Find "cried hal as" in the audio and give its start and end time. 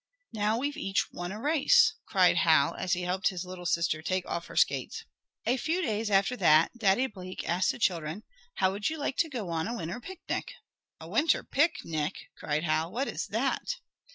2.07-2.93